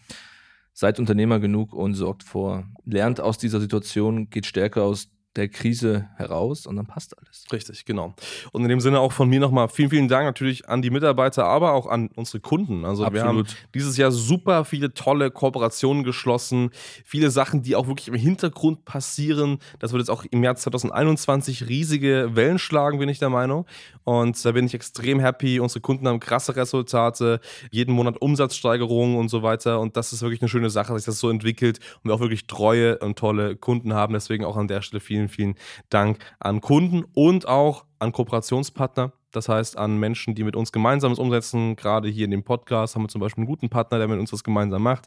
Seid 0.72 0.98
Unternehmer 0.98 1.38
genug 1.38 1.72
und 1.72 1.94
sorgt 1.94 2.24
vor. 2.24 2.64
Lernt 2.84 3.20
aus 3.20 3.38
dieser 3.38 3.60
Situation, 3.60 4.28
geht 4.28 4.44
stärker 4.44 4.82
aus 4.82 5.13
der 5.36 5.48
Krise 5.48 6.08
heraus 6.16 6.66
und 6.66 6.76
dann 6.76 6.86
passt 6.86 7.18
alles. 7.18 7.44
Richtig, 7.52 7.84
genau. 7.84 8.14
Und 8.52 8.62
in 8.62 8.68
dem 8.68 8.80
Sinne 8.80 9.00
auch 9.00 9.12
von 9.12 9.28
mir 9.28 9.40
nochmal 9.40 9.68
vielen, 9.68 9.90
vielen 9.90 10.08
Dank 10.08 10.26
natürlich 10.26 10.68
an 10.68 10.80
die 10.82 10.90
Mitarbeiter, 10.90 11.44
aber 11.44 11.72
auch 11.72 11.86
an 11.86 12.08
unsere 12.14 12.40
Kunden. 12.40 12.84
Also 12.84 13.04
Absolut. 13.04 13.14
wir 13.14 13.28
haben 13.28 13.44
dieses 13.74 13.96
Jahr 13.96 14.12
super 14.12 14.64
viele 14.64 14.94
tolle 14.94 15.30
Kooperationen 15.30 16.04
geschlossen, 16.04 16.70
viele 17.04 17.30
Sachen, 17.30 17.62
die 17.62 17.74
auch 17.74 17.88
wirklich 17.88 18.08
im 18.08 18.14
Hintergrund 18.14 18.84
passieren. 18.84 19.58
Das 19.80 19.92
wird 19.92 20.00
jetzt 20.00 20.10
auch 20.10 20.24
im 20.30 20.40
März 20.40 20.62
2021 20.62 21.68
riesige 21.68 22.30
Wellen 22.34 22.58
schlagen, 22.58 22.98
bin 22.98 23.08
ich 23.08 23.18
der 23.18 23.30
Meinung. 23.30 23.66
Und 24.04 24.42
da 24.44 24.52
bin 24.52 24.66
ich 24.66 24.74
extrem 24.74 25.18
happy. 25.18 25.58
Unsere 25.60 25.80
Kunden 25.80 26.06
haben 26.06 26.20
krasse 26.20 26.54
Resultate, 26.56 27.40
jeden 27.70 27.94
Monat 27.94 28.20
Umsatzsteigerungen 28.20 29.16
und 29.16 29.28
so 29.28 29.42
weiter. 29.42 29.80
Und 29.80 29.96
das 29.96 30.12
ist 30.12 30.22
wirklich 30.22 30.42
eine 30.42 30.48
schöne 30.48 30.70
Sache, 30.70 30.92
dass 30.92 31.02
sich 31.02 31.12
das 31.12 31.18
so 31.18 31.30
entwickelt 31.30 31.80
und 32.02 32.10
wir 32.10 32.14
auch 32.14 32.20
wirklich 32.20 32.46
treue 32.46 32.98
und 32.98 33.18
tolle 33.18 33.56
Kunden 33.56 33.94
haben. 33.94 34.12
Deswegen 34.12 34.44
auch 34.44 34.56
an 34.56 34.68
der 34.68 34.82
Stelle 34.82 35.00
vielen 35.00 35.23
vielen, 35.28 35.54
vielen 35.54 35.54
Dank 35.90 36.18
an 36.40 36.60
Kunden 36.60 37.04
und 37.14 37.46
auch 37.48 37.84
an 37.98 38.12
Kooperationspartner. 38.12 39.12
Das 39.32 39.48
heißt, 39.48 39.76
an 39.76 39.98
Menschen, 39.98 40.36
die 40.36 40.44
mit 40.44 40.54
uns 40.54 40.70
gemeinsames 40.70 41.18
umsetzen. 41.18 41.74
Gerade 41.74 42.08
hier 42.08 42.24
in 42.24 42.30
dem 42.30 42.44
Podcast 42.44 42.94
haben 42.94 43.02
wir 43.02 43.08
zum 43.08 43.20
Beispiel 43.20 43.42
einen 43.42 43.48
guten 43.48 43.68
Partner, 43.68 43.98
der 43.98 44.06
mit 44.06 44.20
uns 44.20 44.30
das 44.30 44.44
gemeinsam 44.44 44.82
macht. 44.82 45.06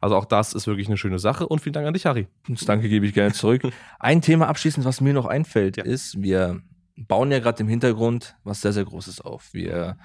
Also 0.00 0.16
auch 0.16 0.24
das 0.24 0.52
ist 0.52 0.66
wirklich 0.66 0.88
eine 0.88 0.96
schöne 0.96 1.20
Sache. 1.20 1.46
Und 1.46 1.60
vielen 1.60 1.74
Dank 1.74 1.86
an 1.86 1.94
dich, 1.94 2.04
Harry. 2.04 2.26
Das 2.48 2.64
Danke 2.64 2.88
gebe 2.88 3.06
ich 3.06 3.14
gerne 3.14 3.32
zurück. 3.32 3.62
Ein 4.00 4.20
Thema 4.20 4.48
abschließend, 4.48 4.84
was 4.84 5.00
mir 5.00 5.12
noch 5.12 5.26
einfällt, 5.26 5.76
ja. 5.76 5.84
ist, 5.84 6.20
wir 6.20 6.60
bauen 6.96 7.30
ja 7.30 7.38
gerade 7.38 7.62
im 7.62 7.68
Hintergrund 7.68 8.36
was 8.42 8.60
sehr, 8.60 8.72
sehr 8.72 8.84
Großes 8.84 9.20
auf. 9.20 9.54
Wir 9.54 9.96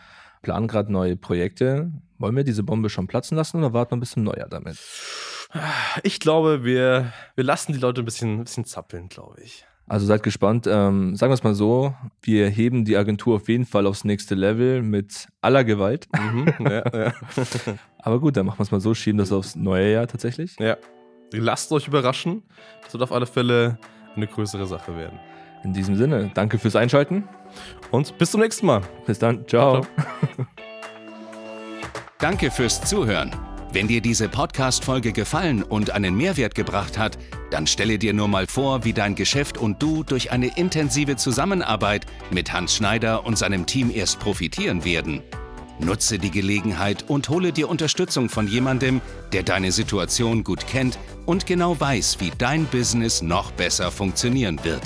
planen 0.43 0.67
gerade 0.67 0.91
neue 0.91 1.15
Projekte. 1.15 1.91
Wollen 2.19 2.35
wir 2.35 2.43
diese 2.43 2.61
Bombe 2.61 2.89
schon 2.89 3.07
platzen 3.07 3.35
lassen 3.35 3.57
oder 3.57 3.73
warten 3.73 3.95
wir 3.95 4.01
bis 4.01 4.11
zum 4.11 4.23
Neujahr 4.23 4.49
damit? 4.49 4.77
Ich 6.03 6.19
glaube, 6.19 6.63
wir, 6.63 7.13
wir 7.35 7.43
lassen 7.43 7.73
die 7.73 7.79
Leute 7.79 8.01
ein 8.01 8.05
bisschen, 8.05 8.39
ein 8.39 8.43
bisschen 8.43 8.65
zappeln, 8.65 9.09
glaube 9.09 9.41
ich. 9.41 9.65
Also 9.87 10.05
seid 10.05 10.23
gespannt. 10.23 10.65
Ähm, 10.65 11.15
sagen 11.15 11.29
wir 11.29 11.35
es 11.35 11.43
mal 11.43 11.53
so, 11.53 11.93
wir 12.21 12.47
heben 12.49 12.85
die 12.85 12.95
Agentur 12.95 13.35
auf 13.35 13.49
jeden 13.49 13.65
Fall 13.65 13.85
aufs 13.85 14.05
nächste 14.05 14.33
Level 14.33 14.81
mit 14.81 15.27
aller 15.41 15.63
Gewalt. 15.63 16.07
Mhm, 16.17 16.47
ja, 16.59 16.83
ja. 16.93 17.13
Aber 17.99 18.19
gut, 18.19 18.37
dann 18.37 18.45
machen 18.45 18.59
wir 18.59 18.63
es 18.63 18.71
mal 18.71 18.79
so, 18.79 18.93
schieben 18.93 19.17
das 19.17 19.31
aufs 19.31 19.55
neue 19.55 19.91
Jahr 19.91 20.07
tatsächlich. 20.07 20.55
Ja. 20.59 20.77
Lasst 21.31 21.71
euch 21.71 21.87
überraschen. 21.87 22.43
Das 22.83 22.93
wird 22.93 23.03
auf 23.03 23.11
alle 23.11 23.25
Fälle 23.25 23.77
eine 24.15 24.27
größere 24.27 24.67
Sache 24.67 24.95
werden. 24.95 25.19
In 25.63 25.73
diesem 25.73 25.95
Sinne, 25.95 26.29
danke 26.33 26.59
fürs 26.59 26.75
Einschalten. 26.75 27.23
Und 27.91 28.17
bis 28.17 28.31
zum 28.31 28.41
nächsten 28.41 28.65
Mal. 28.65 28.81
Bis 29.05 29.19
dann. 29.19 29.47
Ciao. 29.47 29.81
Ciao. 29.81 29.87
danke 32.19 32.51
fürs 32.51 32.83
Zuhören. 32.83 33.52
Wenn 33.73 33.87
dir 33.87 34.01
diese 34.01 34.29
Podcast-Folge 34.29 35.13
gefallen 35.13 35.63
und 35.63 35.89
einen 35.89 36.15
Mehrwert 36.15 36.53
gebracht 36.53 36.99
hat, 36.99 37.17
dann 37.49 37.65
stelle 37.65 37.97
dir 37.97 38.13
nur 38.13 38.27
mal 38.27 38.45
vor, 38.45 38.85
wie 38.85 38.93
dein 38.93 39.15
Geschäft 39.15 39.57
und 39.57 39.81
du 39.81 40.03
durch 40.03 40.31
eine 40.31 40.55
intensive 40.55 41.15
Zusammenarbeit 41.15 42.05
mit 42.29 42.53
Hans 42.53 42.75
Schneider 42.75 43.25
und 43.25 43.35
seinem 43.35 43.65
Team 43.65 43.89
erst 43.89 44.19
profitieren 44.19 44.85
werden. 44.85 45.23
Nutze 45.79 46.19
die 46.19 46.29
Gelegenheit 46.29 47.05
und 47.09 47.29
hole 47.29 47.51
dir 47.51 47.67
Unterstützung 47.67 48.29
von 48.29 48.47
jemandem, 48.47 49.01
der 49.31 49.41
deine 49.41 49.71
Situation 49.71 50.43
gut 50.43 50.67
kennt 50.67 50.99
und 51.25 51.47
genau 51.47 51.79
weiß, 51.79 52.17
wie 52.19 52.31
dein 52.37 52.65
Business 52.65 53.23
noch 53.23 53.49
besser 53.53 53.89
funktionieren 53.89 54.63
wird. 54.63 54.83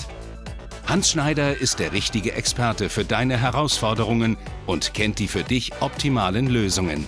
Hans 0.86 1.10
Schneider 1.10 1.58
ist 1.58 1.80
der 1.80 1.92
richtige 1.92 2.32
Experte 2.32 2.88
für 2.88 3.04
deine 3.04 3.38
Herausforderungen 3.38 4.38
und 4.66 4.94
kennt 4.94 5.20
die 5.20 5.28
für 5.28 5.44
dich 5.44 5.74
optimalen 5.82 6.48
Lösungen. 6.48 7.06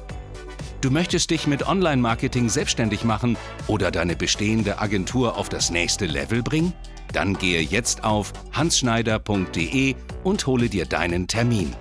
Du 0.80 0.90
möchtest 0.90 1.30
dich 1.30 1.46
mit 1.46 1.66
Online-Marketing 1.66 2.48
selbstständig 2.48 3.04
machen 3.04 3.36
oder 3.66 3.90
deine 3.90 4.16
bestehende 4.16 4.78
Agentur 4.78 5.36
auf 5.36 5.48
das 5.48 5.70
nächste 5.70 6.06
Level 6.06 6.42
bringen? 6.42 6.72
Dann 7.12 7.34
gehe 7.34 7.60
jetzt 7.60 8.04
auf 8.04 8.32
hansschneider.de 8.52 9.96
und 10.22 10.46
hole 10.46 10.68
dir 10.68 10.86
deinen 10.86 11.26
Termin. 11.26 11.74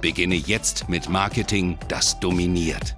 Beginne 0.00 0.34
jetzt 0.34 0.88
mit 0.88 1.08
Marketing, 1.08 1.78
das 1.88 2.18
dominiert. 2.18 2.96